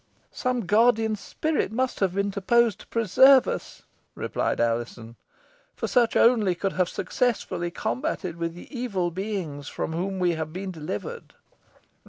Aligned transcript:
"Some 0.31 0.61
guardian 0.65 1.15
spirit 1.15 1.71
must 1.71 1.99
have 1.99 2.17
interposed 2.17 2.79
to 2.79 2.87
preserve 2.87 3.47
us," 3.47 3.83
replied 4.15 4.59
Alizon; 4.59 5.15
"for 5.75 5.85
such 5.87 6.15
only 6.15 6.55
could 6.55 6.73
have 6.73 6.89
successfully 6.89 7.69
combated 7.69 8.37
with 8.37 8.55
the 8.55 8.75
evil 8.75 9.11
beings 9.11 9.67
from 9.67 9.93
whom 9.93 10.17
we 10.17 10.31
have 10.31 10.51
been 10.51 10.71
delivered." 10.71 11.35